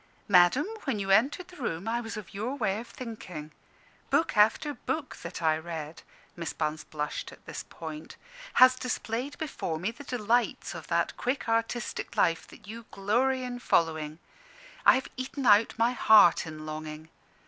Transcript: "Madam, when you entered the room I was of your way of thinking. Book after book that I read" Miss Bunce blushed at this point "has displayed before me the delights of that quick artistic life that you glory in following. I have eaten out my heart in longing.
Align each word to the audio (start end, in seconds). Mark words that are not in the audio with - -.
"Madam, 0.27 0.65
when 0.85 0.97
you 0.97 1.11
entered 1.11 1.49
the 1.49 1.57
room 1.61 1.87
I 1.87 2.01
was 2.01 2.17
of 2.17 2.33
your 2.33 2.55
way 2.55 2.79
of 2.79 2.87
thinking. 2.87 3.51
Book 4.09 4.35
after 4.35 4.73
book 4.73 5.15
that 5.17 5.43
I 5.43 5.59
read" 5.59 6.01
Miss 6.35 6.53
Bunce 6.53 6.83
blushed 6.83 7.31
at 7.31 7.45
this 7.45 7.61
point 7.69 8.15
"has 8.55 8.73
displayed 8.75 9.37
before 9.37 9.77
me 9.77 9.91
the 9.91 10.03
delights 10.03 10.73
of 10.73 10.87
that 10.87 11.15
quick 11.17 11.47
artistic 11.47 12.17
life 12.17 12.47
that 12.47 12.65
you 12.67 12.85
glory 12.89 13.43
in 13.43 13.59
following. 13.59 14.17
I 14.87 14.95
have 14.95 15.09
eaten 15.17 15.45
out 15.45 15.77
my 15.77 15.91
heart 15.91 16.47
in 16.47 16.65
longing. 16.65 17.09